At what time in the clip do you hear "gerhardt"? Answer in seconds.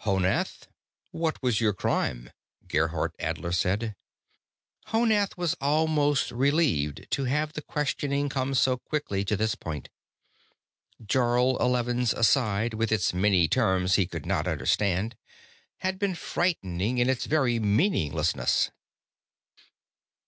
2.66-3.14